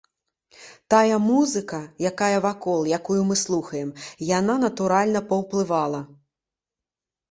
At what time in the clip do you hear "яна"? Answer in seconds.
4.37-4.61